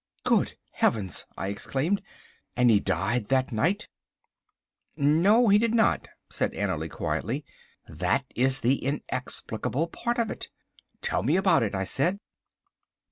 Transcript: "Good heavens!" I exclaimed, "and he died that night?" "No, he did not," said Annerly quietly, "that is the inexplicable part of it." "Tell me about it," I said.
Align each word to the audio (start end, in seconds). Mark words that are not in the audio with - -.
"Good 0.23 0.55
heavens!" 0.71 1.27
I 1.37 1.49
exclaimed, 1.49 2.01
"and 2.55 2.71
he 2.71 2.79
died 2.79 3.27
that 3.27 3.51
night?" 3.51 3.87
"No, 4.97 5.47
he 5.49 5.59
did 5.59 5.75
not," 5.75 6.07
said 6.27 6.53
Annerly 6.53 6.89
quietly, 6.89 7.45
"that 7.87 8.25
is 8.35 8.61
the 8.61 8.77
inexplicable 8.83 9.89
part 9.89 10.17
of 10.17 10.31
it." 10.31 10.49
"Tell 11.03 11.21
me 11.21 11.35
about 11.35 11.61
it," 11.61 11.75
I 11.75 11.83
said. 11.83 12.17